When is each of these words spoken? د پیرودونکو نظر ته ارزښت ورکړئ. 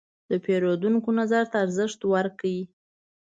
د 0.29 0.31
پیرودونکو 0.45 1.09
نظر 1.19 1.43
ته 1.51 1.57
ارزښت 1.65 1.99
ورکړئ. 2.13 2.59